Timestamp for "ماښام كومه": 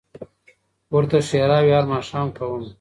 1.93-2.67